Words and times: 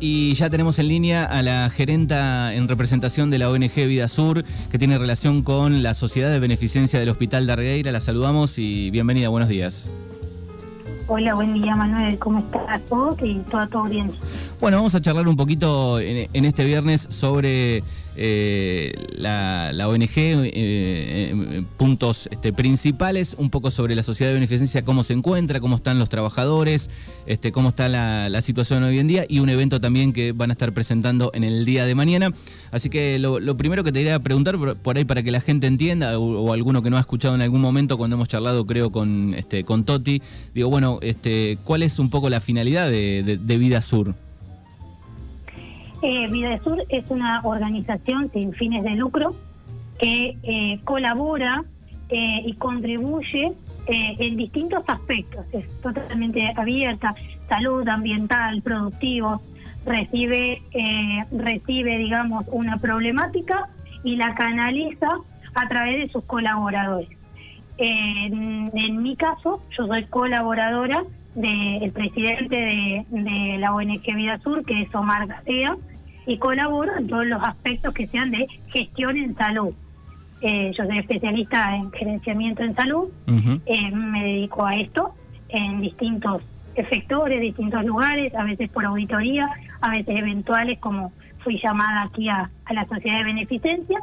y 0.00 0.32
ya 0.34 0.48
tenemos 0.48 0.78
en 0.78 0.88
línea 0.88 1.24
a 1.26 1.42
la 1.42 1.68
gerenta 1.68 2.54
en 2.54 2.66
representación 2.66 3.28
de 3.28 3.38
la 3.38 3.50
ONG 3.50 3.74
Vida 3.86 4.08
Sur, 4.08 4.44
que 4.70 4.78
tiene 4.78 4.98
relación 4.98 5.42
con 5.42 5.82
la 5.82 5.92
Sociedad 5.92 6.30
de 6.30 6.38
Beneficencia 6.38 6.98
del 6.98 7.10
Hospital 7.10 7.46
de 7.46 7.52
Argueira. 7.52 7.92
La 7.92 8.00
saludamos 8.00 8.58
y 8.58 8.90
bienvenida, 8.90 9.28
buenos 9.28 9.50
días. 9.50 9.90
Hola, 11.06 11.34
buen 11.34 11.52
día 11.54 11.74
Manuel, 11.74 12.18
¿cómo 12.18 12.38
estás 12.38 12.80
vos 12.88 13.16
y 13.20 13.40
toda 13.50 13.66
tu 13.66 13.78
audiencia? 13.78 14.18
Bueno, 14.60 14.76
vamos 14.76 14.94
a 14.94 15.02
charlar 15.02 15.26
un 15.26 15.36
poquito 15.36 15.98
en, 15.98 16.44
este 16.44 16.64
viernes 16.64 17.08
sobre 17.10 17.82
eh, 18.16 18.92
la, 19.12 19.88
ONG, 19.88 20.10
eh, 20.16 20.50
eh, 20.52 21.62
puntos 21.76 22.28
este, 22.30 22.52
principales, 22.52 23.34
un 23.38 23.50
poco 23.50 23.70
sobre 23.70 23.94
la 23.94 24.02
sociedad 24.02 24.30
de 24.30 24.34
beneficencia, 24.34 24.82
cómo 24.82 25.04
se 25.04 25.12
encuentra, 25.12 25.60
cómo 25.60 25.76
están 25.76 25.98
los 25.98 26.08
trabajadores, 26.08 26.90
este, 27.26 27.52
cómo 27.52 27.70
está 27.70 27.88
la, 27.88 28.40
situación 28.40 28.82
hoy 28.82 28.98
en 28.98 29.06
día 29.06 29.26
y 29.28 29.40
un 29.40 29.50
evento 29.50 29.80
también 29.80 30.12
que 30.12 30.32
van 30.32 30.50
a 30.50 30.54
estar 30.54 30.72
presentando 30.72 31.30
en 31.34 31.44
el 31.44 31.64
día 31.64 31.84
de 31.84 31.94
mañana. 31.94 32.32
Así 32.72 32.88
que 32.88 33.18
lo, 33.18 33.56
primero 33.56 33.84
que 33.84 33.92
te 33.92 34.00
iría 34.00 34.14
a 34.14 34.20
preguntar 34.20 34.56
por, 34.58 34.96
ahí 34.96 35.04
para 35.04 35.22
que 35.22 35.30
la 35.30 35.40
gente 35.40 35.66
entienda 35.66 36.18
o, 36.18 36.52
alguno 36.52 36.82
que 36.82 36.90
no 36.90 36.96
ha 36.96 37.00
escuchado 37.00 37.34
en 37.34 37.42
algún 37.42 37.60
momento 37.60 37.98
cuando 37.98 38.16
hemos 38.16 38.28
charlado 38.28 38.64
creo 38.64 38.90
con, 38.90 39.34
este, 39.34 39.64
con 39.64 39.84
Toti, 39.84 40.22
digo, 40.54 40.70
bueno, 40.70 40.98
este, 41.02 41.58
¿cuál 41.64 41.82
es 41.82 41.98
un 41.98 42.10
poco 42.10 42.30
la 42.30 42.40
finalidad 42.40 42.90
de 42.90 43.56
Vida 43.58 43.82
Sur? 43.82 44.14
Eh, 46.02 46.28
Vida 46.28 46.58
Sur 46.62 46.82
es 46.88 47.10
una 47.10 47.42
organización 47.44 48.30
sin 48.32 48.52
fines 48.54 48.82
de 48.84 48.94
lucro 48.94 49.34
que 50.00 50.36
eh, 50.42 50.80
colabora 50.84 51.62
eh, 52.08 52.42
y 52.44 52.54
contribuye 52.54 53.52
eh, 53.86 54.16
en 54.18 54.36
distintos 54.36 54.82
aspectos. 54.86 55.44
Es 55.52 55.80
totalmente 55.82 56.52
abierta, 56.56 57.14
salud 57.48 57.86
ambiental, 57.86 58.62
productivo, 58.62 59.42
recibe, 59.84 60.62
recibe, 61.32 61.98
digamos, 61.98 62.46
una 62.48 62.78
problemática 62.78 63.68
y 64.04 64.16
la 64.16 64.34
canaliza 64.34 65.08
a 65.54 65.68
través 65.68 65.98
de 65.98 66.12
sus 66.12 66.24
colaboradores. 66.24 67.08
En, 67.78 69.02
mi 69.02 69.16
caso, 69.16 69.62
yo 69.76 69.86
soy 69.86 70.04
colaboradora 70.04 71.02
del 71.34 71.90
presidente 71.92 72.56
de, 72.56 73.06
de, 73.08 73.58
la 73.58 73.74
ONG 73.74 74.02
Vida 74.14 74.38
Sur, 74.40 74.64
que 74.66 74.82
es 74.82 74.94
Omar 74.94 75.26
Gadea, 75.26 75.76
y 76.30 76.38
colaboro 76.38 76.96
en 76.96 77.08
todos 77.08 77.26
los 77.26 77.42
aspectos 77.42 77.92
que 77.92 78.06
sean 78.06 78.30
de 78.30 78.46
gestión 78.68 79.16
en 79.16 79.34
salud. 79.34 79.74
Eh, 80.42 80.70
yo 80.78 80.84
soy 80.84 80.98
especialista 80.98 81.74
en 81.74 81.90
gerenciamiento 81.90 82.62
en 82.62 82.74
salud, 82.76 83.08
eh, 83.66 83.90
me 83.90 84.22
dedico 84.22 84.64
a 84.64 84.76
esto 84.76 85.12
en 85.48 85.80
distintos 85.80 86.44
efectores, 86.76 87.40
distintos 87.40 87.84
lugares, 87.84 88.32
a 88.36 88.44
veces 88.44 88.70
por 88.70 88.84
auditoría, 88.84 89.50
a 89.80 89.90
veces 89.90 90.20
eventuales 90.20 90.78
como 90.78 91.12
fui 91.40 91.60
llamada 91.60 92.04
aquí 92.04 92.28
a, 92.28 92.48
la 92.70 92.86
sociedad 92.86 93.18
de 93.18 93.24
beneficencia 93.24 93.98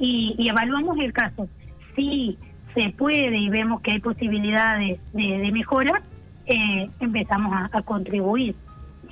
y, 0.00 0.48
evaluamos 0.48 0.98
el 0.98 1.12
caso. 1.12 1.48
Si 1.94 2.36
se 2.74 2.90
puede 2.90 3.38
y 3.38 3.50
vemos 3.50 3.82
que 3.82 3.92
hay 3.92 4.00
posibilidades 4.00 4.98
de, 5.12 5.50
mejora, 5.52 6.02
eh, 6.46 6.90
empezamos 6.98 7.70
a 7.72 7.82
contribuir. 7.82 8.56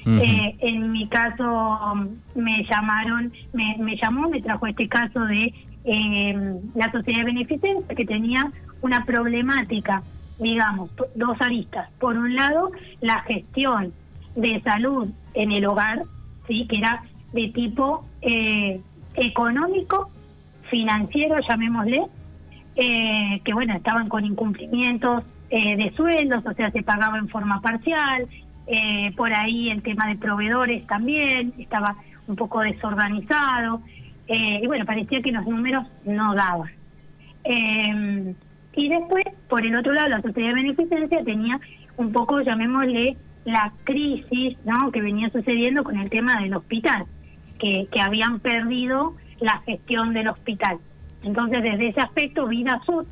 Eh, 0.07 0.57
en 0.61 0.93
mi 0.93 1.09
caso 1.09 2.09
me 2.37 2.65
llamaron, 2.71 3.33
me, 3.53 3.97
llamó, 4.01 4.29
me 4.29 4.41
trajo 4.41 4.69
este 4.69 4.89
caso 4.89 5.19
de 5.25 5.53
em, 5.85 6.61
la 6.77 6.93
sociedad 6.93 7.21
de 7.21 7.25
beneficencia 7.25 7.93
que 7.93 8.05
tenía 8.05 8.53
una 8.83 9.05
problemática, 9.05 10.03
digamos, 10.39 10.91
dos 11.17 11.37
aristas. 11.41 11.91
Por 11.99 12.17
un 12.17 12.37
lado, 12.37 12.71
la 13.01 13.23
gestión 13.23 13.93
de 14.37 14.61
salud 14.61 15.09
en 15.34 15.51
el 15.51 15.67
hogar, 15.67 16.03
sí, 16.47 16.69
que 16.69 16.79
era 16.79 17.03
de 17.33 17.49
tipo 17.49 18.07
eh, 18.23 18.81
económico, 19.15 20.11
financiero, 20.71 21.37
llamémosle, 21.49 22.03
eh, 22.77 23.41
que 23.45 23.55
bueno, 23.55 23.75
estaban 23.75 24.09
con 24.09 24.25
incumplimientos 24.25 25.25
de 25.49 25.93
sueldos, 25.97 26.45
o 26.45 26.53
sea, 26.55 26.72
se 26.72 26.83
pagaba 26.83 27.19
en 27.19 27.28
forma 27.28 27.61
parcial, 27.61 28.27
eh, 28.66 29.12
por 29.16 29.32
ahí 29.32 29.71
el 29.71 29.82
tema 29.82 30.09
de 30.09 30.16
proveedores 30.16 30.87
también 30.87 31.53
estaba 31.59 31.97
un 32.27 32.37
poco 32.37 32.60
desorganizado. 32.60 33.81
Eh, 34.27 34.60
y 34.62 34.66
bueno, 34.66 34.84
parecía 34.84 35.22
que 35.22 35.32
los 35.32 35.47
números 35.47 35.87
no 36.04 36.34
daban. 36.34 36.71
Eh, 37.44 38.34
y 38.75 38.88
después, 38.88 39.25
por 39.49 39.65
el 39.65 39.77
otro 39.77 39.93
lado, 39.93 40.09
la 40.09 40.22
sociedad 40.22 40.49
de 40.49 40.54
beneficencia 40.54 41.25
tenía 41.25 41.60
un 41.97 42.12
poco, 42.12 42.41
llamémosle, 42.41 43.16
la 43.44 43.72
crisis 43.84 44.59
¿no? 44.65 44.91
que 44.91 45.00
venía 45.00 45.31
sucediendo 45.31 45.84
con 45.84 45.97
el 45.97 46.10
tema 46.10 46.41
del 46.43 46.54
hospital, 46.54 47.06
que, 47.59 47.87
que 47.91 48.00
habían 48.00 48.41
perdido 48.41 49.15
la 49.41 49.62
gestión 49.65 50.12
del 50.12 50.28
hospital. 50.28 50.78
Entonces, 51.22 51.62
desde 51.62 51.88
ese 51.88 52.00
aspecto, 52.00 52.48
Vida 52.48 52.81
Sur 52.84 53.06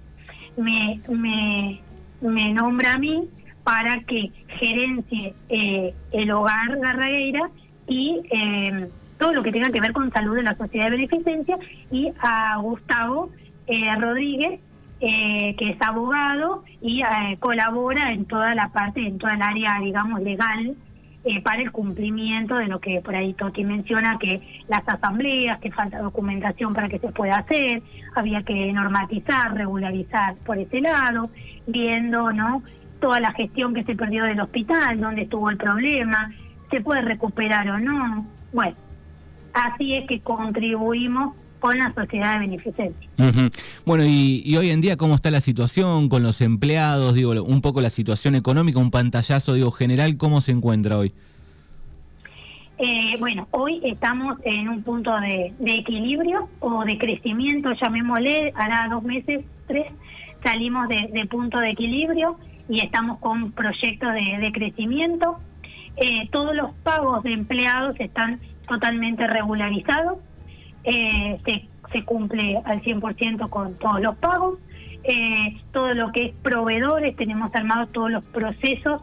me, 0.56 1.00
me, 1.08 1.80
me 2.20 2.52
nombra 2.52 2.94
a 2.94 2.98
mí 2.98 3.28
para 3.64 4.00
que 4.00 4.30
gerencie 4.60 5.34
eh, 5.48 5.94
el 6.12 6.30
hogar 6.30 6.78
Garragueira 6.78 7.50
y 7.88 8.20
eh, 8.30 8.88
todo 9.18 9.32
lo 9.32 9.42
que 9.42 9.52
tenga 9.52 9.70
que 9.70 9.80
ver 9.80 9.92
con 9.92 10.12
salud 10.12 10.36
de 10.36 10.42
la 10.42 10.54
sociedad 10.54 10.84
de 10.84 10.98
beneficencia 10.98 11.56
y 11.90 12.12
a 12.20 12.58
Gustavo 12.58 13.30
eh, 13.66 13.94
Rodríguez 13.96 14.60
que 15.00 15.68
es 15.68 15.82
abogado 15.82 16.64
y 16.80 17.02
colabora 17.38 18.12
en 18.12 18.24
toda 18.24 18.54
la 18.54 18.68
parte, 18.68 19.06
en 19.06 19.18
toda 19.18 19.34
el 19.34 19.42
área, 19.42 19.78
digamos, 19.82 20.22
legal 20.22 20.76
para 21.42 21.60
el 21.60 21.72
cumplimiento 21.72 22.54
de 22.56 22.68
lo 22.68 22.80
que 22.80 23.02
por 23.02 23.14
ahí 23.14 23.34
Toti 23.34 23.64
menciona, 23.64 24.18
que 24.18 24.40
las 24.66 24.82
asambleas, 24.88 25.60
que 25.60 25.70
falta 25.70 25.98
documentación 25.98 26.72
para 26.72 26.88
que 26.88 27.00
se 27.00 27.08
pueda 27.08 27.36
hacer, 27.36 27.82
había 28.14 28.44
que 28.44 28.72
normatizar, 28.72 29.52
regularizar 29.54 30.36
por 30.36 30.56
ese 30.56 30.80
lado, 30.80 31.28
viendo, 31.66 32.32
¿no? 32.32 32.62
Toda 33.04 33.20
la 33.20 33.34
gestión 33.34 33.74
que 33.74 33.84
se 33.84 33.94
perdió 33.94 34.24
del 34.24 34.40
hospital, 34.40 34.98
dónde 34.98 35.24
estuvo 35.24 35.50
el 35.50 35.58
problema, 35.58 36.32
se 36.70 36.80
puede 36.80 37.02
recuperar 37.02 37.68
o 37.68 37.78
no. 37.78 38.26
Bueno, 38.50 38.74
así 39.52 39.92
es 39.92 40.08
que 40.08 40.20
contribuimos 40.20 41.36
con 41.60 41.76
la 41.76 41.92
sociedad 41.92 42.32
de 42.32 42.46
beneficencia. 42.46 43.10
Bueno, 43.84 44.04
y, 44.06 44.56
hoy 44.56 44.70
en 44.70 44.80
día, 44.80 44.96
¿cómo 44.96 45.16
está 45.16 45.30
la 45.30 45.42
situación 45.42 46.08
con 46.08 46.22
los 46.22 46.40
empleados? 46.40 47.14
Digo, 47.14 47.32
un 47.42 47.60
poco 47.60 47.82
la 47.82 47.90
situación 47.90 48.36
económica, 48.36 48.78
un 48.78 48.90
pantallazo, 48.90 49.52
digo, 49.52 49.70
general, 49.70 50.16
¿cómo 50.16 50.40
se 50.40 50.52
encuentra 50.52 50.96
hoy? 50.96 51.12
Eh, 52.78 53.18
bueno, 53.20 53.48
hoy 53.50 53.82
estamos 53.84 54.38
en 54.44 54.66
un 54.70 54.82
punto 54.82 55.10
de, 55.20 55.52
equilibrio 55.78 56.48
o 56.60 56.86
de 56.86 56.96
crecimiento, 56.96 57.70
llamémosle, 57.74 58.54
hará 58.56 58.88
dos 58.88 59.02
meses, 59.02 59.44
tres, 59.66 59.92
salimos 60.42 60.88
de 60.88 61.26
punto 61.28 61.58
de 61.58 61.68
equilibrio 61.68 62.38
y 62.68 62.80
estamos 62.80 63.18
con 63.18 63.52
proyectos 63.52 64.12
de, 64.12 64.52
crecimiento. 64.52 65.38
Eh, 65.96 66.28
todos 66.30 66.54
los 66.54 66.72
pagos 66.82 67.22
de 67.22 67.32
empleados 67.32 67.94
están 68.00 68.40
totalmente 68.66 69.26
regularizados, 69.26 70.18
eh, 70.84 71.38
se, 71.44 71.68
se, 71.92 72.04
cumple 72.04 72.60
al 72.64 72.82
100% 72.82 73.48
con 73.48 73.74
todos 73.78 74.00
los 74.00 74.16
pagos. 74.16 74.58
Eh, 75.04 75.60
todo 75.72 75.92
lo 75.94 76.10
que 76.12 76.26
es 76.26 76.34
proveedores, 76.42 77.14
tenemos 77.16 77.54
armados 77.54 77.92
todos 77.92 78.10
los 78.10 78.24
procesos 78.26 79.02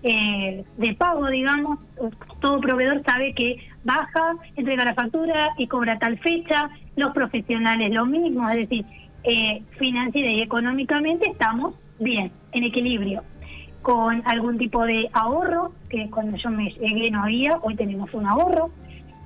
de 0.00 0.94
pago, 0.96 1.26
digamos. 1.26 1.80
Todo 2.40 2.60
proveedor 2.60 3.02
sabe 3.04 3.34
que 3.34 3.56
baja, 3.82 4.36
entrega 4.54 4.84
la 4.84 4.94
factura 4.94 5.48
y 5.56 5.66
cobra 5.66 5.98
tal 5.98 6.18
fecha. 6.18 6.70
Los 6.94 7.12
profesionales 7.12 7.92
lo 7.92 8.06
mismo, 8.06 8.48
es 8.48 8.68
decir, 8.68 8.86
financiera 9.76 10.30
y 10.30 10.40
económicamente 10.40 11.28
estamos 11.28 11.74
bien, 11.98 12.32
en 12.52 12.64
equilibrio, 12.64 13.22
con 13.82 14.22
algún 14.26 14.58
tipo 14.58 14.84
de 14.84 15.08
ahorro, 15.12 15.72
que 15.88 16.10
cuando 16.10 16.36
yo 16.36 16.50
me 16.50 16.70
llegué 16.70 17.10
no 17.10 17.24
había, 17.24 17.58
hoy 17.62 17.74
tenemos 17.76 18.12
un 18.12 18.26
ahorro. 18.26 18.70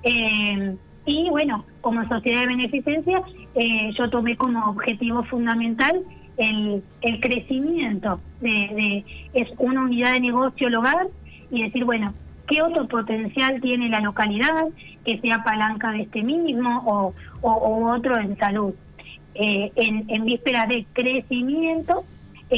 Eh, 0.02 0.76
y 1.04 1.30
bueno, 1.30 1.64
como 1.80 2.06
sociedad 2.06 2.42
de 2.42 2.46
beneficencia, 2.46 3.22
eh, 3.54 3.90
yo 3.98 4.08
tomé 4.10 4.36
como 4.36 4.70
objetivo 4.70 5.24
fundamental 5.24 6.02
el, 6.36 6.82
el 7.02 7.20
crecimiento 7.20 8.20
de, 8.40 9.04
es 9.34 9.48
una 9.58 9.82
unidad 9.82 10.12
de 10.12 10.20
negocio 10.20 10.68
local 10.70 11.08
y 11.50 11.64
decir, 11.64 11.84
bueno, 11.84 12.14
¿qué 12.46 12.62
otro 12.62 12.86
potencial 12.88 13.60
tiene 13.60 13.88
la 13.88 14.00
localidad 14.00 14.66
que 15.04 15.18
sea 15.20 15.42
palanca 15.44 15.90
de 15.90 16.02
este 16.02 16.22
mismo 16.22 16.82
o, 16.86 17.14
o, 17.42 17.92
otro 17.92 18.18
en 18.18 18.36
salud? 18.38 18.74
Eh, 19.34 19.72
en, 19.76 20.04
en 20.08 20.24
vísperas 20.24 20.68
de 20.68 20.86
crecimiento, 20.92 22.04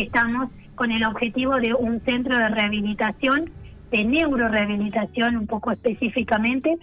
estamos 0.03 0.51
con 0.75 0.91
el 0.91 1.05
objetivo 1.05 1.57
de 1.57 1.75
un 1.75 2.01
centro 2.01 2.37
de 2.37 2.49
rehabilitación, 2.49 3.51
de 3.91 4.05
neurorehabilitación 4.05 5.37
un 5.37 5.47
poco 5.47 5.71
específicamente, 5.71 6.79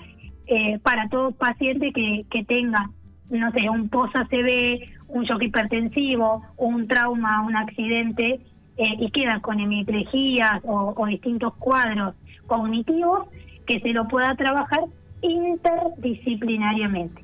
eh, 0.47 0.79
para 0.79 1.09
todo 1.09 1.31
paciente 1.31 1.91
que, 1.93 2.25
que 2.29 2.43
tenga, 2.43 2.89
no 3.29 3.51
sé, 3.51 3.69
un 3.69 3.89
post-ACV, 3.89 4.79
un 5.09 5.23
shock 5.23 5.43
hipertensivo, 5.43 6.43
un 6.57 6.87
trauma, 6.87 7.41
un 7.41 7.55
accidente, 7.55 8.39
eh, 8.77 8.95
y 8.99 9.11
queda 9.11 9.39
con 9.41 9.59
hemiplejías 9.59 10.61
o, 10.63 11.05
distintos 11.05 11.53
cuadros 11.55 12.15
cognitivos, 12.47 13.27
que 13.67 13.79
se 13.79 13.89
lo 13.89 14.07
pueda 14.07 14.35
trabajar 14.35 14.81
interdisciplinariamente, 15.21 17.23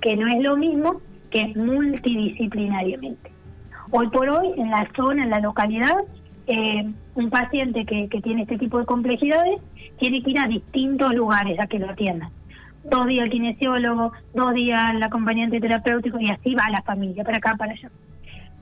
que 0.00 0.16
no 0.16 0.28
es 0.28 0.40
lo 0.42 0.56
mismo 0.56 1.00
que 1.30 1.52
multidisciplinariamente. 1.56 3.32
Hoy 3.94 4.08
por 4.08 4.26
hoy, 4.26 4.54
en 4.56 4.70
la 4.70 4.88
zona, 4.96 5.24
en 5.24 5.28
la 5.28 5.40
localidad, 5.40 5.98
eh, 6.46 6.90
un 7.14 7.28
paciente 7.28 7.84
que, 7.84 8.08
que 8.08 8.22
tiene 8.22 8.42
este 8.42 8.56
tipo 8.56 8.78
de 8.78 8.86
complejidades 8.86 9.60
tiene 9.98 10.22
que 10.22 10.30
ir 10.30 10.38
a 10.38 10.48
distintos 10.48 11.12
lugares 11.12 11.60
a 11.60 11.66
que 11.66 11.78
lo 11.78 11.90
atiendan. 11.90 12.30
Dos 12.84 13.06
días 13.06 13.24
el 13.24 13.30
kinesiólogo, 13.30 14.12
dos 14.32 14.54
días 14.54 14.94
el 14.94 15.02
acompañante 15.02 15.60
terapéutico 15.60 16.18
y 16.18 16.30
así 16.30 16.54
va 16.54 16.70
la 16.70 16.80
familia, 16.80 17.22
para 17.22 17.36
acá, 17.36 17.54
para 17.58 17.72
allá. 17.72 17.90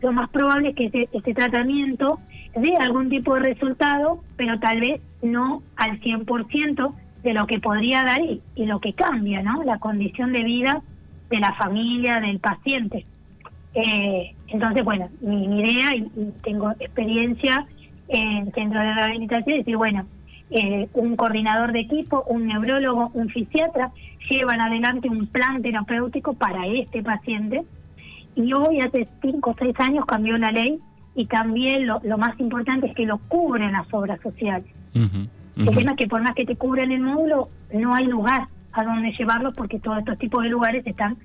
Lo 0.03 0.11
más 0.11 0.29
probable 0.31 0.71
es 0.71 0.75
que 0.75 0.87
este, 0.87 1.09
este 1.13 1.33
tratamiento 1.33 2.19
dé 2.57 2.75
algún 2.81 3.09
tipo 3.09 3.37
de 3.37 3.43
resultado, 3.43 4.25
pero 4.37 4.59
tal 4.59 4.81
vez 4.81 5.01
no 5.23 5.63
al 5.77 6.01
100% 6.01 6.93
de 7.23 7.35
lo 7.35 7.47
que 7.47 7.61
podría 7.61 8.03
dar 8.03 8.21
y, 8.21 8.43
y, 8.57 8.67
lo 8.67 8.81
que 8.81 8.95
cambia, 8.95 9.43
¿no? 9.43 9.63
La 9.63 9.79
condición 9.79 10.33
de 10.33 10.43
vida 10.43 10.83
de 11.29 11.39
la 11.39 11.55
familia, 11.55 12.19
del 12.19 12.41
paciente. 12.41 13.07
Eh, 13.75 14.35
entonces, 14.49 14.85
bueno, 14.85 15.09
mi, 15.21 15.61
idea, 15.61 15.95
y, 15.95 16.09
tengo 16.43 16.71
experiencia 16.73 17.67
en 18.09 18.51
centro 18.53 18.81
de 18.81 18.95
rehabilitación, 18.95 19.59
es 19.59 19.65
decir, 19.65 19.77
bueno, 19.77 20.07
eh, 20.51 20.89
un 20.95 21.15
coordinador 21.17 21.73
de 21.73 21.81
equipo, 21.81 22.25
un 22.27 22.49
neurólogo, 22.49 23.11
un 23.15 23.29
fisiatra, 23.29 23.93
llevan 24.29 24.61
adelante 24.61 25.09
un 25.09 25.27
plan 25.27 25.63
terapéutico 25.63 26.35
para 26.35 26.67
este 26.67 27.03
paciente. 27.03 27.63
Y 28.35 28.53
hoy, 28.53 28.81
hace 28.81 29.07
cinco 29.23 29.51
o 29.51 29.57
seis 29.59 29.75
años, 29.79 30.07
cambió 30.07 30.37
la 30.39 30.51
ley 30.51 30.79
y 31.15 31.27
también 31.27 31.87
lo, 31.87 32.01
lo 32.03 32.19
más 32.19 32.39
importante 32.41 32.89
es 32.89 32.95
que 32.95 33.07
lo 33.07 33.19
cubren 33.19 33.73
las 33.73 33.93
obras 33.93 34.21
sociales. 34.21 34.67
El 35.57 35.77
tema 35.77 35.91
es 35.93 35.97
que 35.97 36.07
por 36.07 36.23
más 36.23 36.35
que 36.35 36.45
te 36.45 36.57
cubran 36.57 36.91
el 36.91 37.03
módulo, 37.03 37.49
no 37.73 37.95
hay 37.95 38.07
lugar 38.07 38.49
a 38.73 38.85
donde 38.85 39.13
llevarlo 39.13 39.53
porque 39.53 39.79
todos 39.79 39.99
estos 39.99 40.19
tipos 40.19 40.43
de 40.43 40.49
lugares 40.49 40.87
están 40.87 41.17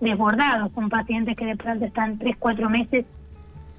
desbordados. 0.00 0.72
Son 0.74 0.88
pacientes 0.88 1.36
que 1.36 1.46
de 1.46 1.56
pronto 1.56 1.84
están 1.84 2.18
tres, 2.18 2.36
cuatro 2.38 2.68
meses 2.68 3.04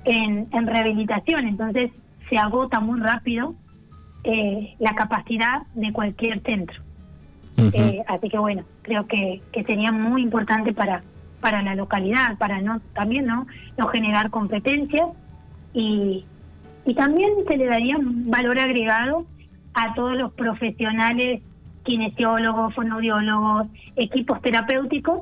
en, 0.05 0.47
en 0.51 0.67
rehabilitación, 0.67 1.47
entonces 1.47 1.91
se 2.29 2.37
agota 2.37 2.79
muy 2.79 2.99
rápido 2.99 3.55
eh, 4.23 4.75
la 4.79 4.93
capacidad 4.95 5.63
de 5.73 5.91
cualquier 5.91 6.41
centro. 6.41 6.81
eh, 7.73 8.01
así 8.07 8.29
que 8.29 8.37
bueno, 8.37 8.63
creo 8.81 9.05
que, 9.05 9.41
que 9.51 9.63
sería 9.63 9.91
muy 9.91 10.21
importante 10.21 10.73
para 10.73 11.03
para 11.41 11.63
la 11.63 11.73
localidad, 11.73 12.37
para 12.37 12.61
no 12.61 12.79
también 12.93 13.25
no 13.25 13.47
no 13.77 13.87
generar 13.87 14.29
competencias 14.29 15.09
y, 15.73 16.23
y 16.85 16.93
también 16.93 17.31
se 17.47 17.57
le 17.57 17.65
daría 17.65 17.97
un 17.97 18.29
valor 18.29 18.59
agregado 18.59 19.25
a 19.73 19.93
todos 19.95 20.15
los 20.15 20.31
profesionales, 20.33 21.41
kinesiólogos, 21.83 22.75
fonoaudiólogos, 22.75 23.67
equipos 23.95 24.39
terapéuticos 24.41 25.21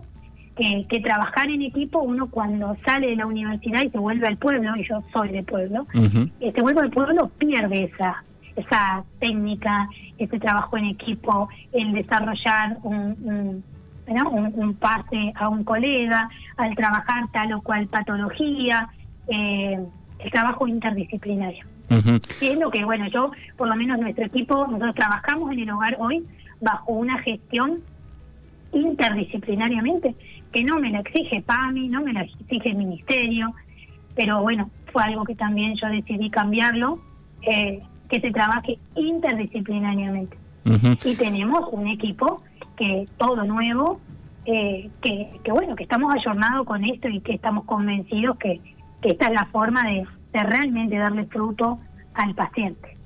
que, 0.87 0.99
trabajar 0.99 1.49
en 1.49 1.61
equipo, 1.61 2.01
uno 2.01 2.27
cuando 2.29 2.75
sale 2.85 3.07
de 3.07 3.15
la 3.15 3.25
universidad 3.25 3.83
y 3.83 3.89
se 3.89 3.97
vuelve 3.97 4.27
al 4.27 4.37
pueblo, 4.37 4.75
y 4.75 4.83
yo 4.87 5.01
soy 5.13 5.29
de 5.29 5.43
pueblo, 5.43 5.87
eh, 5.93 6.51
se 6.53 6.61
vuelve 6.61 6.81
al 6.81 6.89
pueblo, 6.89 7.29
pierde 7.37 7.85
esa 7.85 8.23
esa 8.55 9.03
técnica, 9.19 9.87
ese 10.17 10.37
trabajo 10.37 10.77
en 10.77 10.85
equipo, 10.85 11.47
el 11.71 11.93
desarrollar 11.93 12.77
un, 12.83 13.63
un, 14.05 14.73
pase 14.73 15.31
a 15.35 15.47
un 15.47 15.63
colega, 15.63 16.29
al 16.57 16.75
trabajar 16.75 17.31
tal 17.31 17.53
o 17.53 17.61
cual 17.61 17.87
patología, 17.87 18.89
eh, 19.27 19.79
el 20.19 20.31
trabajo 20.31 20.67
interdisciplinario. 20.67 21.65
es 22.41 22.59
lo 22.59 22.69
que, 22.69 22.83
bueno, 22.83 23.07
yo, 23.07 23.31
por 23.55 23.69
lo 23.69 23.75
menos 23.75 23.97
nuestro 23.97 24.25
equipo, 24.25 24.67
nosotros 24.67 24.95
trabajamos 24.95 25.53
en 25.53 25.59
el 25.59 25.69
hogar 25.71 25.95
hoy 25.99 26.25
bajo 26.59 26.91
una 26.91 27.17
gestión 27.19 27.79
interdisciplinariamente, 28.71 30.15
que 30.51 30.63
no 30.63 30.79
me 30.79 30.91
la 30.91 30.99
exige 30.99 31.41
PAMI, 31.41 31.89
no 31.89 32.01
me 32.01 32.13
la 32.13 32.21
exige 32.21 32.69
el 32.69 32.77
ministerio, 32.77 33.53
pero 34.15 34.41
bueno, 34.41 34.69
fue 34.91 35.03
algo 35.03 35.23
que 35.23 35.35
también 35.35 35.75
yo 35.75 35.87
decidí 35.87 36.29
cambiarlo, 36.29 36.99
eh, 37.41 37.81
que 38.09 38.19
se 38.19 38.31
trabaje 38.31 38.77
interdisciplinariamente. 38.95 40.37
Y 41.05 41.15
tenemos 41.15 41.67
un 41.71 41.87
equipo 41.87 42.43
que 42.75 43.05
todo 43.17 43.43
nuevo, 43.43 43.99
eh, 44.45 44.89
que, 45.01 45.29
que 45.43 45.51
bueno, 45.51 45.75
que 45.75 45.83
estamos 45.83 46.13
ayornados 46.13 46.65
con 46.65 46.83
esto 46.83 47.07
y 47.07 47.21
que 47.21 47.33
estamos 47.33 47.65
convencidos 47.65 48.37
que, 48.37 48.61
que 49.01 49.09
esta 49.09 49.27
es 49.27 49.33
la 49.33 49.45
forma 49.45 49.83
de, 49.87 50.05
de 50.33 50.43
realmente 50.43 50.97
darle 50.97 51.25
fruto 51.25 51.79
al 52.13 52.35
paciente. 52.35 52.98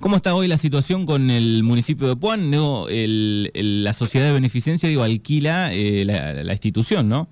¿Cómo 0.00 0.16
está 0.16 0.34
hoy 0.34 0.48
la 0.48 0.56
situación 0.56 1.06
con 1.06 1.30
el 1.30 1.62
municipio 1.62 2.08
de 2.08 2.16
Puan? 2.16 2.50
No, 2.50 2.88
el, 2.88 3.50
la 3.54 3.92
sociedad 3.92 4.26
de 4.26 4.32
beneficencia 4.32 4.88
digo, 4.88 5.02
alquila 5.02 5.72
eh, 5.72 6.04
la, 6.04 6.52
institución, 6.52 7.08
¿no? 7.08 7.28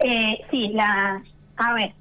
Eh, 0.00 0.38
sí, 0.50 0.68
la, 0.74 1.22
a 1.56 1.74
ver, 1.74 1.92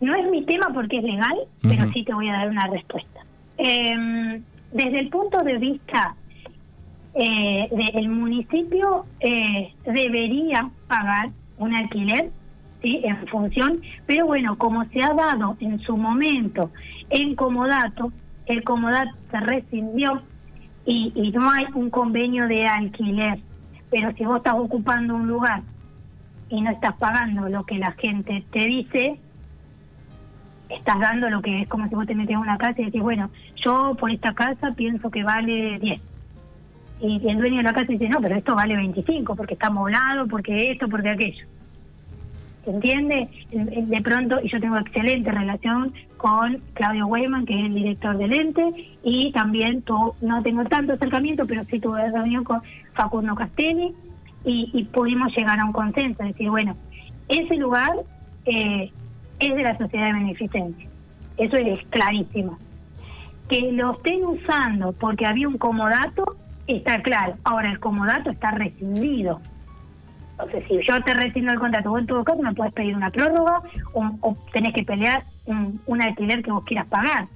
no 0.00 0.14
es 0.14 0.30
mi 0.30 0.44
tema 0.44 0.70
porque 0.72 0.98
es 0.98 1.04
legal, 1.04 1.36
pero 1.62 1.90
sí 1.92 2.04
te 2.04 2.14
voy 2.14 2.28
a 2.28 2.34
dar 2.34 2.48
una 2.50 2.66
respuesta. 2.68 3.20
Em, 3.56 4.42
desde 4.72 5.00
el 5.00 5.08
punto 5.08 5.38
de 5.38 5.58
vista 5.58 6.14
eh, 7.14 7.68
del 7.70 8.08
municipio, 8.08 9.06
eh, 9.20 9.72
debería 9.84 10.70
pagar 10.88 11.30
un 11.58 11.74
alquiler 11.74 12.30
en 12.84 13.26
función, 13.28 13.80
pero 14.06 14.26
bueno, 14.26 14.56
como 14.58 14.84
se 14.86 15.02
ha 15.02 15.14
dado 15.14 15.56
en 15.60 15.80
su 15.80 15.96
momento 15.96 16.70
en 17.10 17.34
comodato, 17.34 18.12
el 18.46 18.62
comodato 18.62 19.12
se 19.30 19.40
rescindió 19.40 20.22
y, 20.86 21.32
no 21.32 21.50
hay 21.50 21.64
un 21.74 21.88
convenio 21.88 22.46
de 22.46 22.66
alquiler, 22.66 23.38
pero 23.90 24.12
si 24.12 24.24
vos 24.24 24.38
estás 24.38 24.54
ocupando 24.54 25.14
un 25.14 25.26
lugar 25.26 25.62
y 26.50 26.60
no 26.60 26.70
estás 26.70 26.94
pagando 26.96 27.48
lo 27.48 27.64
que 27.64 27.78
la 27.78 27.92
gente 27.92 28.44
te 28.52 28.60
dice, 28.66 29.18
estás 30.68 31.00
dando 31.00 31.30
lo 31.30 31.40
que 31.40 31.62
es 31.62 31.68
como 31.68 31.88
si 31.88 31.94
vos 31.94 32.06
te 32.06 32.14
metías 32.14 32.36
en 32.36 32.42
una 32.42 32.58
casa 32.58 32.82
y 32.82 32.86
decís, 32.86 33.00
bueno, 33.00 33.30
yo 33.56 33.96
por 33.98 34.10
esta 34.10 34.34
casa 34.34 34.72
pienso 34.76 35.10
que 35.10 35.22
vale 35.22 35.78
10. 35.78 36.02
Y 37.00 37.28
el 37.28 37.38
dueño 37.38 37.56
de 37.56 37.62
la 37.62 37.72
casa 37.72 37.86
dice, 37.86 38.08
no, 38.08 38.20
pero 38.20 38.36
esto 38.36 38.54
vale 38.54 38.76
25 38.76 39.34
porque 39.34 39.54
está 39.54 39.70
moblado, 39.70 40.28
porque 40.28 40.70
esto, 40.70 40.86
porque 40.88 41.08
aquello. 41.08 41.46
¿Se 42.64 42.70
entiende? 42.70 43.28
De 43.50 44.00
pronto, 44.02 44.38
y 44.42 44.48
yo 44.48 44.60
tengo 44.60 44.78
excelente 44.78 45.30
relación 45.30 45.92
con 46.16 46.60
Claudio 46.74 47.06
Weyman, 47.06 47.46
que 47.46 47.58
es 47.58 47.66
el 47.66 47.74
director 47.74 48.16
del 48.16 48.32
ente, 48.32 48.62
y 49.02 49.30
también 49.32 49.82
tu, 49.82 50.14
no 50.20 50.42
tengo 50.42 50.64
tanto 50.64 50.94
acercamiento, 50.94 51.46
pero 51.46 51.64
sí 51.64 51.78
tuve 51.78 52.10
reunión 52.10 52.44
con 52.44 52.62
Facundo 52.94 53.34
Castelli, 53.34 53.94
y, 54.46 54.84
pudimos 54.92 55.34
llegar 55.34 55.58
a 55.58 55.64
un 55.64 55.72
consenso, 55.72 56.22
decir, 56.22 56.50
bueno, 56.50 56.76
ese 57.28 57.56
lugar 57.56 57.92
eh, 58.44 58.90
es 59.38 59.54
de 59.54 59.62
la 59.62 59.78
sociedad 59.78 60.06
de 60.08 60.12
beneficencia, 60.12 60.88
eso 61.38 61.56
es 61.56 61.80
clarísimo. 61.88 62.58
Que 63.48 63.72
lo 63.72 63.92
estén 63.92 64.22
usando 64.24 64.92
porque 64.92 65.26
había 65.26 65.48
un 65.48 65.56
comodato, 65.56 66.36
está 66.66 67.00
claro. 67.02 67.36
Ahora, 67.44 67.70
el 67.70 67.80
comodato 67.80 68.30
está 68.30 68.50
rescindido 68.50 69.40
entonces, 70.44 70.68
si 70.68 70.86
yo 70.86 71.02
te 71.02 71.14
rescindo 71.14 71.52
el 71.52 71.58
contrato, 71.58 71.90
vos 71.90 72.00
en 72.00 72.06
todo 72.06 72.24
caso 72.24 72.42
me 72.42 72.52
puedes 72.54 72.72
pedir 72.72 72.94
una 72.96 73.10
prórroga 73.10 73.62
o, 73.92 74.36
tenés 74.52 74.74
que 74.74 74.82
pelear 74.82 75.24
un, 75.46 76.02
alquiler 76.02 76.42
que 76.42 76.50
vos 76.50 76.64
quieras 76.64 76.86
pagar. 76.86 77.28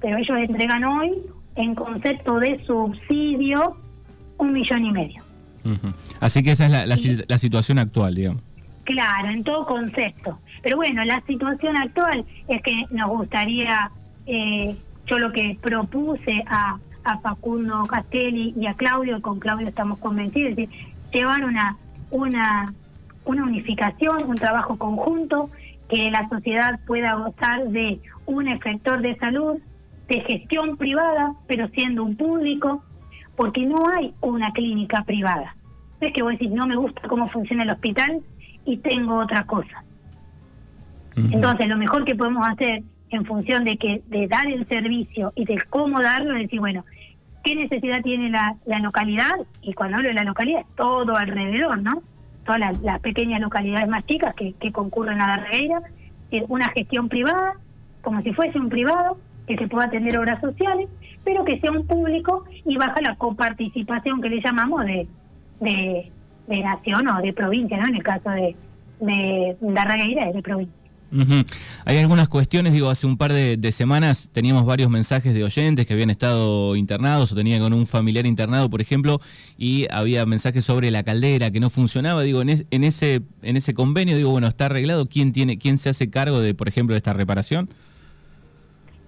Pero 0.00 0.16
ellos 0.16 0.38
entregan 0.38 0.84
hoy, 0.84 1.12
en 1.56 1.74
concepto 1.74 2.38
de 2.38 2.64
subsidio, 2.64 3.76
un 4.38 4.52
millón 4.52 4.84
y 4.84 4.92
medio. 4.92 5.22
Así 6.20 6.42
que 6.42 6.52
esa 6.52 6.66
es 6.66 7.28
la, 7.28 7.38
situación 7.38 7.78
actual, 7.78 8.14
digamos. 8.14 8.42
Claro, 8.84 9.28
en 9.28 9.44
todo 9.44 9.66
concepto. 9.66 10.38
Pero 10.62 10.76
bueno, 10.76 11.04
la 11.04 11.20
situación 11.26 11.76
actual 11.76 12.24
es 12.48 12.62
que 12.62 12.86
nos 12.90 13.10
gustaría, 13.10 13.90
eh, 14.26 14.74
yo 15.06 15.18
lo 15.18 15.32
que 15.32 15.56
propuse 15.60 16.42
a, 16.46 16.78
a 17.04 17.18
Facundo 17.18 17.84
Castelli 17.84 18.54
y 18.58 18.66
a 18.66 18.74
Claudio, 18.74 19.20
con 19.20 19.38
Claudio 19.38 19.68
estamos 19.68 19.98
convencidos, 19.98 20.50
es 20.50 20.56
decir, 20.56 20.70
llevar 21.12 21.44
una 21.44 21.76
una, 22.10 22.72
una 23.24 23.44
unificación, 23.44 24.24
un 24.28 24.36
trabajo 24.36 24.76
conjunto, 24.76 25.50
que 25.88 26.10
la 26.10 26.28
sociedad 26.28 26.78
pueda 26.86 27.14
gozar 27.14 27.68
de 27.68 28.00
un 28.26 28.48
efector 28.48 29.00
de 29.02 29.16
salud, 29.16 29.58
de 30.08 30.20
gestión 30.20 30.76
privada, 30.76 31.34
pero 31.46 31.68
siendo 31.68 32.04
un 32.04 32.16
público, 32.16 32.82
porque 33.36 33.64
no 33.66 33.76
hay 33.96 34.14
una 34.20 34.52
clínica 34.52 35.02
privada. 35.04 35.56
es 36.00 36.12
que 36.12 36.22
vos 36.22 36.32
decís, 36.32 36.50
no 36.50 36.66
me 36.66 36.76
gusta 36.76 37.08
cómo 37.08 37.28
funciona 37.28 37.62
el 37.62 37.70
hospital 37.70 38.20
y 38.64 38.76
tengo 38.78 39.18
otra 39.18 39.44
cosa. 39.44 39.82
Entonces, 41.16 41.68
lo 41.68 41.76
mejor 41.76 42.04
que 42.04 42.14
podemos 42.14 42.46
hacer 42.46 42.82
en 43.10 43.24
función 43.24 43.64
de 43.64 43.76
que 43.76 44.02
de 44.06 44.28
dar 44.28 44.46
el 44.46 44.66
servicio 44.68 45.32
y 45.34 45.44
de 45.44 45.58
cómo 45.68 46.00
darlo, 46.00 46.34
es 46.36 46.42
decir, 46.42 46.60
bueno, 46.60 46.84
qué 47.42 47.54
necesidad 47.54 48.02
tiene 48.02 48.30
la, 48.30 48.56
la 48.66 48.78
localidad, 48.78 49.34
y 49.62 49.72
cuando 49.72 49.96
hablo 49.96 50.08
de 50.08 50.14
la 50.14 50.24
localidad, 50.24 50.62
todo 50.76 51.16
alrededor, 51.16 51.82
¿no? 51.82 52.02
Todas 52.44 52.80
las, 52.82 53.00
pequeñas 53.00 53.40
localidades 53.40 53.88
más 53.88 54.04
chicas 54.06 54.34
que, 54.34 54.72
concurren 54.72 55.20
a 55.20 55.36
la 55.36 55.44
regueira, 55.44 55.80
una 56.48 56.68
gestión 56.70 57.08
privada, 57.08 57.54
como 58.02 58.22
si 58.22 58.32
fuese 58.32 58.58
un 58.58 58.68
privado, 58.68 59.18
que 59.46 59.56
se 59.56 59.68
pueda 59.68 59.86
atender 59.86 60.16
obras 60.18 60.40
sociales, 60.40 60.88
pero 61.24 61.44
que 61.44 61.58
sea 61.60 61.72
un 61.72 61.86
público 61.86 62.44
y 62.64 62.76
baja 62.76 63.00
la 63.00 63.16
coparticipación 63.16 64.20
que 64.22 64.28
le 64.28 64.40
llamamos 64.40 64.84
de, 64.84 65.08
de, 65.60 66.62
nación 66.62 67.08
o 67.08 67.20
de 67.20 67.32
provincia, 67.32 67.78
¿no? 67.78 67.88
En 67.88 67.96
el 67.96 68.02
caso 68.02 68.30
de, 68.30 68.56
de 69.00 69.56
Darregueira 69.60 70.28
es 70.28 70.34
de 70.34 70.42
provincia. 70.42 70.79
Hay 71.84 71.98
algunas 71.98 72.28
cuestiones, 72.28 72.72
digo, 72.72 72.88
hace 72.88 73.06
un 73.06 73.16
par 73.16 73.32
de, 73.32 73.72
semanas 73.72 74.30
teníamos 74.32 74.66
varios 74.66 74.90
mensajes 74.90 75.34
de 75.34 75.44
oyentes 75.44 75.86
que 75.86 75.92
habían 75.92 76.10
estado 76.10 76.76
internados 76.76 77.32
o 77.32 77.34
tenían 77.34 77.60
con 77.60 77.72
un 77.72 77.86
familiar 77.86 78.26
internado, 78.26 78.68
por 78.68 78.80
ejemplo, 78.80 79.20
y 79.58 79.86
había 79.90 80.26
mensajes 80.26 80.64
sobre 80.64 80.90
la 80.90 81.02
caldera 81.02 81.50
que 81.50 81.60
no 81.60 81.70
funcionaba. 81.70 82.22
Digo, 82.22 82.42
en, 82.42 82.50
en 82.70 82.84
ese 82.84 83.22
en 83.42 83.56
ese 83.56 83.74
convenio, 83.74 84.16
digo, 84.16 84.30
bueno, 84.30 84.46
está 84.46 84.66
arreglado. 84.66 85.06
¿Quién 85.06 85.32
tiene 85.32 85.58
quién 85.58 85.78
se 85.78 85.90
hace 85.90 86.10
cargo 86.10 86.40
de, 86.40 86.54
por 86.54 86.68
ejemplo, 86.68 86.94
de 86.94 86.98
esta 86.98 87.12
reparación? 87.12 87.68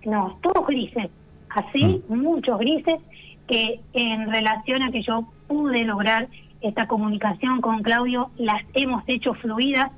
No, 0.04 0.38
todos 0.42 0.66
grises. 0.66 1.10
Así, 1.50 2.02
mm. 2.08 2.14
muchos 2.14 2.58
grises 2.58 3.00
que 3.46 3.80
en 3.92 4.30
relación 4.30 4.82
a 4.82 4.90
que 4.90 5.02
yo 5.02 5.26
pude 5.46 5.84
lograr 5.84 6.28
esta 6.60 6.86
comunicación 6.86 7.60
con 7.60 7.82
Claudio, 7.82 8.30
las 8.38 8.62
hemos 8.74 9.02
hecho 9.06 9.34
fluidas, 9.34 9.90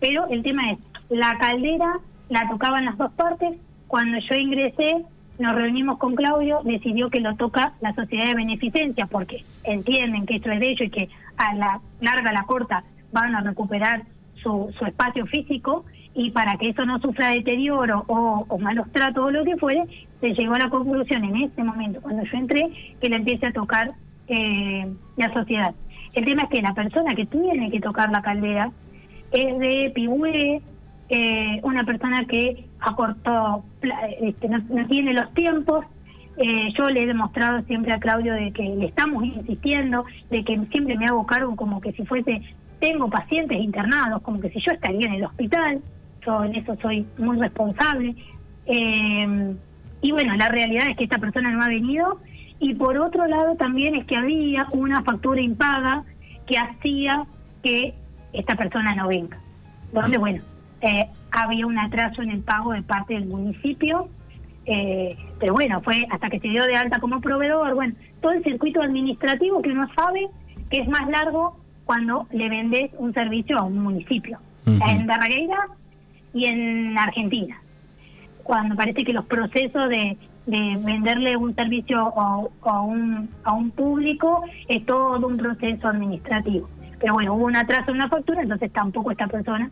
pero 0.00 0.28
el 0.28 0.42
tema 0.42 0.70
es 0.72 0.78
la 1.08 1.36
caldera 1.38 2.00
la 2.28 2.48
tocaban 2.48 2.84
las 2.84 2.98
dos 2.98 3.12
partes. 3.12 3.56
Cuando 3.86 4.18
yo 4.18 4.34
ingresé, 4.34 5.04
nos 5.38 5.54
reunimos 5.54 5.98
con 5.98 6.14
Claudio, 6.14 6.60
decidió 6.64 7.10
que 7.10 7.20
lo 7.20 7.34
toca 7.36 7.74
la 7.80 7.94
sociedad 7.94 8.26
de 8.26 8.34
beneficencia, 8.34 9.06
porque 9.06 9.44
entienden 9.64 10.26
que 10.26 10.36
esto 10.36 10.50
es 10.50 10.60
de 10.60 10.70
ellos 10.70 10.86
y 10.86 10.90
que 10.90 11.08
a 11.36 11.54
la 11.54 11.80
larga, 12.00 12.30
a 12.30 12.34
la 12.34 12.44
corta, 12.44 12.84
van 13.12 13.34
a 13.34 13.40
recuperar 13.40 14.02
su, 14.42 14.74
su 14.78 14.84
espacio 14.84 15.26
físico 15.26 15.84
y 16.14 16.30
para 16.30 16.56
que 16.56 16.70
eso 16.70 16.84
no 16.84 17.00
sufra 17.00 17.30
deterioro 17.30 18.04
o, 18.06 18.58
malos 18.58 18.90
tratos 18.92 19.24
o 19.24 19.30
lo 19.30 19.44
que 19.44 19.56
fuere, 19.56 19.84
se 20.20 20.32
llegó 20.32 20.54
a 20.54 20.60
la 20.60 20.70
conclusión 20.70 21.24
en 21.24 21.36
este 21.36 21.64
momento, 21.64 22.00
cuando 22.00 22.22
yo 22.24 22.38
entré, 22.38 22.70
que 23.00 23.08
le 23.08 23.16
empiece 23.16 23.46
a 23.46 23.52
tocar 23.52 23.88
eh, 24.28 24.86
la 25.16 25.32
sociedad. 25.32 25.74
El 26.12 26.24
tema 26.24 26.42
es 26.44 26.48
que 26.50 26.62
la 26.62 26.72
persona 26.72 27.14
que 27.14 27.26
tiene 27.26 27.70
que 27.70 27.80
tocar 27.80 28.10
la 28.10 28.22
caldera 28.22 28.70
es 29.32 29.58
de 29.58 29.90
Pigüe, 29.92 30.62
eh, 31.16 31.60
una 31.62 31.84
persona 31.84 32.24
que 32.24 32.66
acortó, 32.80 33.62
este, 34.20 34.48
no, 34.48 34.86
tiene 34.88 35.12
los 35.12 35.32
tiempos. 35.32 35.86
Eh, 36.36 36.72
yo 36.76 36.86
le 36.86 37.04
he 37.04 37.06
demostrado 37.06 37.62
siempre 37.66 37.92
a 37.92 38.00
Claudio 38.00 38.34
de 38.34 38.50
que 38.50 38.64
le 38.64 38.86
estamos 38.86 39.22
insistiendo, 39.22 40.04
de 40.30 40.42
que 40.42 40.58
siempre 40.72 40.96
me 40.96 41.06
hago 41.06 41.24
cargo 41.24 41.54
como 41.54 41.80
que 41.80 41.92
si 41.92 42.04
fuese, 42.04 42.42
tengo 42.80 43.08
pacientes 43.08 43.60
internados, 43.60 44.22
como 44.22 44.40
que 44.40 44.50
si 44.50 44.58
yo 44.60 44.72
estaría 44.72 45.06
en 45.06 45.14
el 45.14 45.24
hospital, 45.24 45.82
yo 46.26 46.42
en 46.42 46.56
eso 46.56 46.76
soy 46.82 47.06
muy 47.16 47.38
responsable. 47.38 48.16
Eh, 48.66 49.54
y 50.02 50.10
bueno, 50.10 50.34
la 50.34 50.48
realidad 50.48 50.88
es 50.90 50.96
que 50.96 51.04
esta 51.04 51.18
persona 51.18 51.52
no 51.52 51.62
ha 51.62 51.68
venido. 51.68 52.18
Y 52.58 52.74
por 52.74 52.98
otro 52.98 53.28
lado 53.28 53.54
también 53.54 53.94
es 53.94 54.04
que 54.06 54.16
había 54.16 54.66
una 54.72 55.04
factura 55.04 55.40
impaga 55.40 56.02
que 56.44 56.58
hacía 56.58 57.24
que 57.62 57.94
esta 58.32 58.56
persona 58.56 58.96
no 58.96 59.06
venga. 59.06 59.38
Donde, 59.92 60.18
bueno, 60.18 60.42
eh, 60.84 61.08
había 61.30 61.66
un 61.66 61.78
atraso 61.78 62.20
en 62.20 62.28
el 62.28 62.40
pago 62.42 62.72
de 62.72 62.82
parte 62.82 63.14
del 63.14 63.24
municipio, 63.24 64.08
eh, 64.66 65.16
pero 65.40 65.54
bueno, 65.54 65.80
fue 65.80 66.06
hasta 66.10 66.28
que 66.28 66.38
se 66.40 66.48
dio 66.48 66.62
de 66.64 66.76
alta 66.76 67.00
como 67.00 67.22
proveedor, 67.22 67.74
bueno, 67.74 67.94
todo 68.20 68.32
el 68.32 68.44
circuito 68.44 68.82
administrativo 68.82 69.62
que 69.62 69.70
uno 69.70 69.88
sabe 69.96 70.28
que 70.70 70.80
es 70.80 70.88
más 70.88 71.08
largo 71.08 71.56
cuando 71.86 72.26
le 72.32 72.50
vendes 72.50 72.90
un 72.98 73.14
servicio 73.14 73.58
a 73.58 73.62
un 73.62 73.78
municipio, 73.78 74.38
en 74.66 75.06
Darregueira 75.06 75.68
y 76.34 76.46
en 76.46 76.98
Argentina, 76.98 77.58
cuando 78.42 78.76
parece 78.76 79.04
que 79.04 79.14
los 79.14 79.24
procesos 79.24 79.88
de, 79.88 80.18
venderle 80.46 81.38
un 81.38 81.54
servicio 81.54 82.12
a, 82.18 82.80
un, 82.82 83.30
a 83.44 83.52
un 83.54 83.70
público 83.70 84.44
es 84.68 84.84
todo 84.84 85.26
un 85.26 85.38
proceso 85.38 85.88
administrativo. 85.88 86.68
Pero 87.00 87.14
bueno, 87.14 87.34
hubo 87.34 87.46
un 87.46 87.56
atraso 87.56 87.92
en 87.92 87.98
la 87.98 88.08
factura, 88.08 88.42
entonces 88.42 88.70
tampoco 88.70 89.10
esta 89.10 89.26
persona 89.26 89.70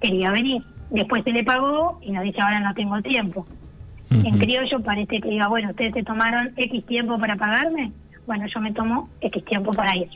quería 0.00 0.30
venir. 0.30 0.62
Después 0.90 1.22
se 1.24 1.30
le 1.30 1.44
pagó 1.44 1.98
y 2.02 2.10
nos 2.12 2.24
dice, 2.24 2.40
ahora 2.40 2.60
no 2.60 2.74
tengo 2.74 3.00
tiempo. 3.02 3.46
En 4.10 4.38
criollo 4.38 4.80
parece 4.80 5.20
que 5.20 5.28
diga, 5.28 5.46
bueno, 5.46 5.70
ustedes 5.70 5.94
se 5.94 6.02
tomaron 6.02 6.52
X 6.56 6.84
tiempo 6.86 7.16
para 7.16 7.36
pagarme, 7.36 7.92
bueno, 8.26 8.44
yo 8.52 8.60
me 8.60 8.72
tomo 8.72 9.08
X 9.20 9.44
tiempo 9.44 9.70
para 9.72 9.96
ir. 9.96 10.08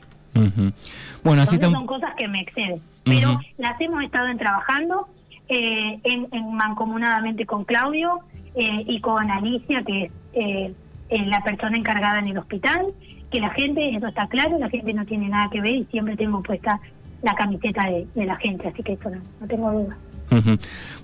Bueno, 1.23 1.43
así 1.43 1.59
son 1.59 1.87
cosas 1.87 2.13
que 2.17 2.27
me 2.27 2.41
exceden, 2.41 2.81
pero 3.05 3.39
las 3.57 3.81
hemos 3.81 4.03
estado 4.03 4.29
en 4.29 4.39
trabajando 4.39 5.07
eh, 5.49 6.01
en, 6.03 6.29
mancomunadamente 6.55 7.47
con 7.47 7.65
Claudio 7.65 8.21
eh, 8.57 8.85
y 8.87 9.01
con 9.01 9.31
Alicia, 9.31 9.83
que 9.85 10.11
es 10.33 10.73
eh, 11.11 11.27
la 11.27 11.43
persona 11.45 11.77
encargada 11.77 12.19
en 12.19 12.29
el 12.29 12.39
hospital, 12.39 12.87
que 13.31 13.41
la 13.41 13.51
gente, 13.51 13.95
eso 13.95 14.09
está 14.09 14.27
claro, 14.27 14.59
la 14.59 14.71
gente 14.71 14.93
no 14.93 15.05
tiene 15.05 15.29
nada 15.29 15.51
que 15.51 15.61
ver 15.61 15.75
y 15.75 15.85
siempre 15.85 16.17
tengo 16.17 16.43
puesta 16.43 16.81
la 17.25 17.35
camiseta 17.35 17.87
de, 17.87 18.27
la 18.27 18.37
gente, 18.37 18.69
así 18.69 18.83
que 18.83 18.93
eso 18.93 19.11
no, 19.11 19.47
tengo 19.47 19.73
duda. 19.73 19.97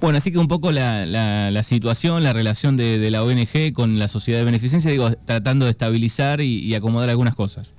Bueno, 0.01 0.19
así 0.19 0.33
que 0.33 0.39
un 0.39 0.49
poco 0.49 0.73
la, 0.73 1.07
la, 1.07 1.63
situación, 1.63 2.23
la 2.23 2.33
relación 2.33 2.77
de, 2.77 3.11
la 3.11 3.23
ONG 3.23 3.73
con 3.73 3.99
la 3.99 4.09
sociedad 4.09 4.41
de 4.41 4.45
beneficencia, 4.45 4.91
digo, 4.91 5.11
tratando 5.25 5.65
de 5.65 5.71
estabilizar 5.71 6.41
y, 6.41 6.75
acomodar 6.75 7.09
algunas 7.09 7.35
cosas. 7.35 7.75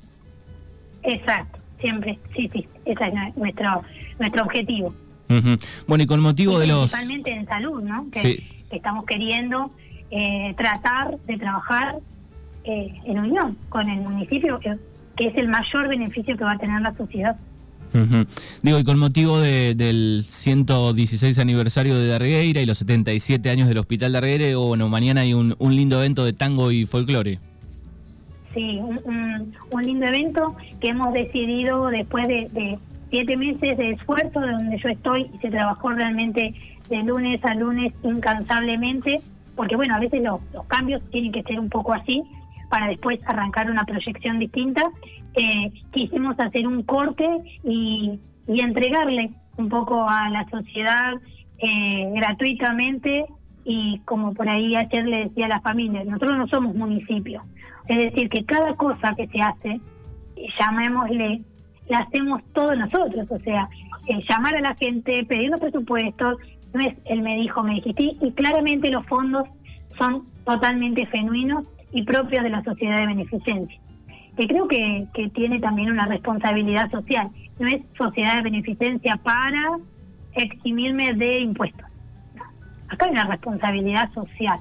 Exacto, 1.03 1.59
siempre, 1.79 2.17
sí, 2.35 2.49
sí, 2.51 2.67
ese 2.85 3.03
es 3.03 3.37
nuestro, 3.37 3.83
nuestro 4.19 4.43
objetivo. 4.43 4.93
Bueno, 5.87 6.03
y 6.03 6.07
con 6.07 6.19
motivo 6.19 6.59
de 6.59 6.67
los... 6.67 6.91
Principalmente 6.91 7.31
en 7.31 7.45
salud, 7.45 7.81
¿no? 7.81 8.09
Que, 8.11 8.43
estamos 8.71 9.05
queriendo 9.05 9.69
eh, 10.09 10.53
tratar 10.57 11.17
de 11.27 11.37
trabajar 11.37 11.97
eh, 12.63 12.93
en 13.05 13.19
unión 13.19 13.57
con 13.69 13.89
el 13.89 14.01
municipio, 14.01 14.59
que 14.59 15.27
es 15.27 15.37
el 15.37 15.47
mayor 15.47 15.89
beneficio 15.89 16.37
que 16.37 16.43
va 16.43 16.53
a 16.53 16.57
tener 16.57 16.81
la 16.81 16.95
sociedad. 16.95 17.37
Digo, 18.61 18.79
y 18.79 18.83
con 18.83 18.97
motivo 18.97 19.39
del 19.39 20.23
116 20.27 21.37
aniversario 21.39 21.97
de 21.97 22.07
Dargueira 22.07 22.61
y 22.61 22.65
los 22.65 22.77
77 22.77 23.49
años 23.49 23.67
del 23.67 23.77
Hospital 23.79 24.13
Dargueira, 24.13 24.55
bueno, 24.57 24.87
mañana 24.87 25.21
hay 25.21 25.33
un, 25.33 25.55
lindo 25.59 25.99
evento 25.99 26.23
de 26.23 26.33
tango 26.33 26.71
y 26.71 26.85
folclore. 26.85 27.39
Sí, 28.53 28.79
un, 28.79 29.83
lindo 29.83 30.05
evento 30.05 30.55
que 30.79 30.89
hemos 30.89 31.13
decidido 31.13 31.87
después 31.87 32.27
de, 32.27 32.77
siete 33.09 33.35
meses 33.35 33.77
de 33.77 33.91
esfuerzo 33.91 34.39
de 34.39 34.51
donde 34.51 34.77
yo 34.77 34.89
estoy 34.89 35.29
y 35.33 35.37
se 35.39 35.49
trabajó 35.49 35.89
realmente 35.89 36.53
de 36.89 37.03
lunes 37.03 37.43
a 37.43 37.53
lunes 37.55 37.93
incansablemente, 38.03 39.19
porque 39.55 39.75
bueno, 39.75 39.95
a 39.95 39.99
veces 39.99 40.21
los 40.23 40.39
cambios 40.67 41.01
tienen 41.11 41.31
que 41.33 41.43
ser 41.43 41.59
un 41.59 41.69
poco 41.69 41.93
así, 41.93 42.23
para 42.71 42.87
después 42.87 43.19
arrancar 43.25 43.69
una 43.69 43.83
proyección 43.83 44.39
distinta, 44.39 44.81
eh, 45.35 45.71
quisimos 45.91 46.39
hacer 46.39 46.65
un 46.65 46.83
corte 46.83 47.27
y, 47.63 48.19
entregarle 48.47 49.31
un 49.57 49.69
poco 49.69 50.05
a 50.09 50.29
la 50.29 50.45
sociedad 50.49 51.13
eh, 51.59 52.11
gratuitamente 52.13 53.25
y 53.63 53.99
como 54.03 54.33
por 54.33 54.49
ahí 54.49 54.75
ayer 54.75 55.05
le 55.05 55.25
decía 55.25 55.45
a 55.45 55.49
la 55.49 55.61
familia, 55.61 56.03
nosotros 56.03 56.37
no 56.37 56.47
somos 56.47 56.75
municipio, 56.75 57.43
es 57.87 57.97
decir, 57.97 58.29
que 58.29 58.43
cada 58.43 58.75
cosa 58.75 59.15
que 59.15 59.27
se 59.27 59.41
hace, 59.41 59.79
llamémosle, 60.59 61.41
la 61.87 61.99
hacemos 61.99 62.41
todos 62.53 62.77
nosotros, 62.77 63.25
o 63.29 63.39
sea, 63.39 63.69
eh, 64.07 64.19
llamar 64.27 64.55
a 64.55 64.61
la 64.61 64.75
gente, 64.75 65.23
pedir 65.25 65.49
los 65.49 65.59
presupuestos, 65.61 66.37
no 66.73 66.81
es 66.81 66.93
el 67.05 67.21
me 67.21 67.35
dijo, 67.37 67.63
me 67.63 67.75
dijiste, 67.75 68.11
y 68.21 68.31
claramente 68.31 68.89
los 68.89 69.05
fondos 69.05 69.47
son 69.97 70.23
totalmente 70.45 71.05
genuinos 71.05 71.69
y 71.91 72.03
propios 72.03 72.43
de 72.43 72.49
la 72.49 72.63
sociedad 72.63 72.99
de 72.99 73.07
beneficencia, 73.07 73.79
que 74.37 74.47
creo 74.47 74.67
que, 74.67 75.07
que 75.13 75.29
tiene 75.29 75.59
también 75.59 75.91
una 75.91 76.05
responsabilidad 76.05 76.89
social. 76.89 77.29
No 77.59 77.67
es 77.67 77.81
sociedad 77.97 78.37
de 78.37 78.43
beneficencia 78.43 79.17
para 79.17 79.77
eximirme 80.33 81.13
de 81.13 81.41
impuestos. 81.41 81.85
Acá 82.87 83.05
hay 83.05 83.11
una 83.11 83.25
responsabilidad 83.25 84.09
social. 84.11 84.59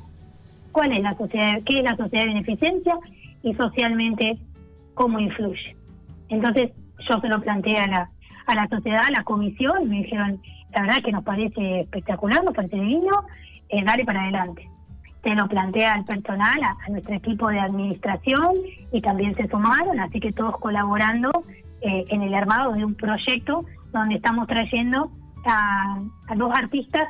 ¿Cuál 0.73 0.93
es 0.93 1.01
la 1.01 1.17
sociedad? 1.17 1.61
¿Qué 1.65 1.77
es 1.77 1.83
la 1.83 1.97
sociedad 1.97 2.25
de 2.25 2.35
beneficencia? 2.35 2.97
Y 3.43 3.55
socialmente, 3.55 4.39
¿cómo 4.95 5.19
influye? 5.19 5.77
Entonces, 6.29 6.71
yo 7.09 7.21
se 7.21 7.29
lo 7.29 7.41
planteé 7.41 7.79
a 7.79 7.87
la, 7.87 8.11
a 8.47 8.55
la 8.55 8.69
sociedad, 8.69 9.05
a 9.07 9.11
la 9.11 9.25
comisión, 9.25 9.89
me 9.89 10.03
dijeron, 10.03 10.41
la 10.75 10.83
verdad 10.83 11.03
que 11.03 11.13
nos 11.13 11.25
parece 11.25 11.81
espectacular, 11.81 12.45
nos 12.45 12.55
parece 12.55 12.77
divino, 12.77 13.25
eh, 13.69 13.83
dale 13.85 14.05
para 14.05 14.23
adelante 14.23 14.69
se 15.23 15.35
lo 15.35 15.47
plantea 15.49 15.95
al 15.95 16.05
personal, 16.05 16.61
a, 16.63 16.91
nuestro 16.91 17.15
equipo 17.15 17.49
de 17.49 17.61
administración 17.61 18.55
y 18.93 19.01
también 19.01 19.35
se 19.37 19.49
sumaron, 19.49 20.01
así 20.01 20.21
que 20.21 20.33
todos 20.33 20.57
colaborando 20.59 21.31
eh, 21.83 22.05
en 22.09 22.23
el 22.23 22.35
armado 22.35 22.73
de 22.73 22.85
un 22.85 22.95
proyecto 22.95 23.65
donde 23.93 24.17
estamos 24.17 24.47
trayendo 24.47 25.11
a, 25.47 25.99
dos 26.37 26.53
artistas 26.55 27.09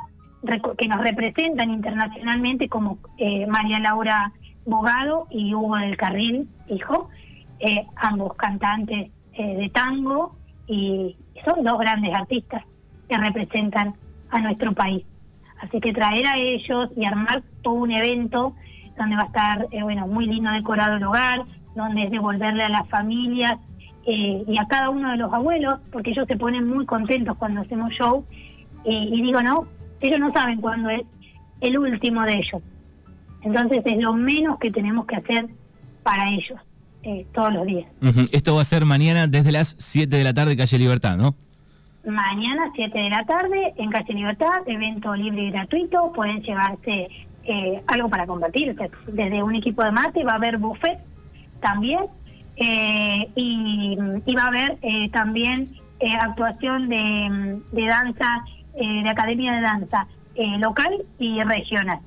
que 0.79 0.89
nos 0.89 1.01
representan 1.03 1.71
internacionalmente 1.71 2.69
como 2.69 2.99
eh, 3.19 3.47
María 3.47 3.79
Laura 3.79 4.33
Bogado 4.65 5.27
y 5.31 5.55
Hugo 5.55 5.77
del 5.77 5.97
Carril, 5.97 6.49
hijo, 6.69 7.11
eh, 7.59 7.87
ambos 7.97 8.35
cantantes 8.35 9.11
de 9.37 9.71
tango 9.73 10.37
y 10.67 11.17
son 11.45 11.65
dos 11.65 11.79
grandes 11.79 12.15
artistas 12.15 12.63
que 13.09 13.17
representan 13.17 13.95
a 14.31 14.41
nuestro 14.41 14.73
país. 14.73 15.05
Así 15.61 15.81
que 15.81 15.93
traer 15.93 16.27
a 16.27 16.37
ellos 16.37 16.91
y 16.97 17.05
armar 17.05 17.43
todo 17.63 17.75
un 17.75 17.91
evento 17.91 18.55
donde 18.97 19.17
va 19.17 19.23
a 19.23 19.27
estar, 19.27 19.67
eh, 19.71 19.83
bueno, 19.83 20.07
muy 20.07 20.27
lindo 20.27 20.51
decorado 20.51 20.97
el 20.97 21.05
hogar, 21.05 21.43
donde 21.75 22.05
es 22.05 22.11
devolverle 22.11 22.65
a 22.65 22.69
las 22.69 22.89
familias 22.89 23.59
eh, 24.07 24.45
y 24.47 24.59
a 24.59 24.67
cada 24.67 24.91
uno 24.91 25.11
de 25.11 25.17
los 25.17 25.33
abuelos, 25.33 25.81
porque 25.93 26.11
ellos 26.11 26.27
se 26.27 26.37
ponen 26.37 26.67
muy 26.67 26.87
contentos 26.87 27.37
cuando 27.37 27.61
hacemos 27.61 27.93
show. 27.93 28.25
y 28.85 29.23
digo, 29.23 29.43
no, 29.43 29.67
ellos 30.01 30.19
no 30.19 30.33
saben 30.33 30.61
cuándo 30.61 30.89
es 30.91 31.03
el 31.61 31.79
último 31.79 32.23
de 32.23 32.33
ellos. 32.33 32.63
Entonces 33.43 33.83
es 33.85 33.99
lo 33.99 34.15
menos 34.15 34.59
que 34.59 34.71
tenemos 34.71 35.07
que 35.07 35.17
hacer 35.17 35.47
para 36.03 36.29
ellos 36.29 36.59
eh, 37.03 37.27
todos 37.33 37.53
los 37.53 37.67
días. 37.67 37.91
Esto 38.33 38.55
va 38.55 38.63
a 38.63 38.65
ser 38.65 38.85
mañana 38.85 39.27
desde 39.27 39.53
las 39.53 39.77
7 39.79 40.15
de 40.15 40.25
la 40.25 40.35
tarde, 40.35 40.57
calle 40.57 40.79
Libertad, 40.79 41.17
¿no? 41.17 41.35
Mañana 42.05 42.71
7 42.75 42.99
de 42.99 43.11
la 43.11 43.25
tarde 43.25 43.75
en 43.77 43.91
calle 43.91 44.15
Libertad, 44.15 44.63
evento 44.67 45.15
libre 45.15 45.43
y 45.43 45.51
gratuito, 45.51 46.13
pueden 46.13 46.43
llevarse 46.43 47.09
eh, 47.45 47.83
algo 47.87 48.09
para 48.09 48.27
compartir, 48.27 48.75
desde 49.07 49.43
un 49.43 49.55
equipo 49.55 49.85
de 49.85 49.91
mate, 49.91 50.25
va 50.25 50.33
a 50.33 50.37
haber 50.37 50.59
buffet 50.59 50.99
también, 51.61 52.07
eh, 52.57 53.29
y, 53.35 53.97
va 54.35 54.45
a 54.45 54.47
haber 54.47 54.79
también 55.13 55.69
actuación 56.21 56.89
de, 56.89 57.61
de 57.73 57.87
danza, 57.87 58.45
de 58.75 59.09
academia 59.09 59.53
de 59.53 59.61
danza 59.61 60.07
local 60.59 61.03
y 61.19 61.41
regional. 61.43 62.01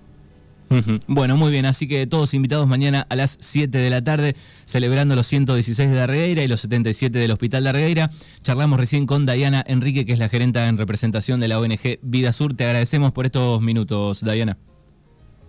Bueno, 1.08 1.38
muy 1.38 1.52
bien, 1.52 1.66
así 1.66 1.88
que 1.88 2.08
todos 2.08 2.34
invitados 2.34 2.68
mañana 2.68 3.06
a 3.10 3.16
las 3.16 3.38
7 3.40 3.78
de 3.78 3.90
la 3.90 4.04
tarde, 4.04 4.36
celebrando 4.66 5.16
los 5.16 5.28
116 5.28 5.90
de 5.90 5.96
Darregueira 5.96 6.44
y 6.44 6.48
los 6.48 6.62
77 6.62 7.18
del 7.18 7.32
Hospital 7.32 7.64
de 7.64 7.68
Darregueira. 7.68 8.10
Charlamos 8.42 8.80
recién 8.80 9.06
con 9.06 9.26
Dayana 9.26 9.64
Enrique, 9.68 10.06
que 10.06 10.14
es 10.14 10.20
la 10.20 10.30
gerenta 10.30 10.68
en 10.68 10.78
representación 10.78 11.40
de 11.40 11.48
la 11.48 11.60
ONG 11.60 12.00
Vida 12.02 12.34
Sur. 12.34 12.54
Te 12.54 12.66
agradecemos 12.66 13.12
por 13.12 13.26
estos 13.26 13.62
minutos, 13.62 14.22
Dayana. 14.22 14.58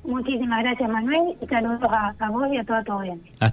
Muchísimas 0.05 0.63
gracias, 0.63 0.91
Manuel, 0.91 1.35
y 1.41 1.47
saludos 1.47 1.81
a, 1.89 2.31
vos 2.31 2.47
y 2.53 2.59
a 2.59 2.65
toda 2.65 2.85
tu 2.85 2.93
audiencia. 2.93 3.33